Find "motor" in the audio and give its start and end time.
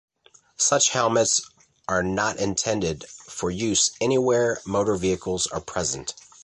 4.65-4.95